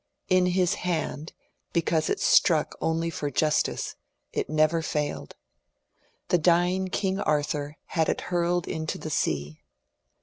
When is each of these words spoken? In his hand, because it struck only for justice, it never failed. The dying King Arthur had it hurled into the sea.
In 0.29 0.47
his 0.47 0.73
hand, 0.81 1.31
because 1.73 2.09
it 2.09 2.19
struck 2.19 2.75
only 2.81 3.11
for 3.11 3.29
justice, 3.29 3.93
it 4.33 4.49
never 4.49 4.81
failed. 4.81 5.35
The 6.29 6.39
dying 6.39 6.87
King 6.87 7.19
Arthur 7.19 7.77
had 7.85 8.09
it 8.09 8.21
hurled 8.21 8.67
into 8.67 8.97
the 8.97 9.11
sea. 9.11 9.61